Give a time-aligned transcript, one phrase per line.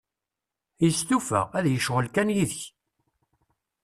[0.83, 2.61] Yestufa, ad d-yecɣel kan yid-k.